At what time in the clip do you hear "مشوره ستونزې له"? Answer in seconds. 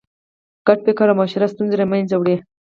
1.19-1.85